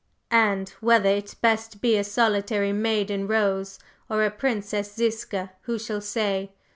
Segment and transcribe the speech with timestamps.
[0.31, 3.77] And whether it is best to be a solitary 'maiden rose'
[4.09, 6.53] or a Princess Ziska, who shall say?